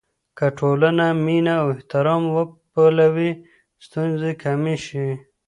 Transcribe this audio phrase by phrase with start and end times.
[0.37, 3.31] که ټولنه مینه او احترام وپلوي،
[3.85, 5.07] ستونزې کمې شي.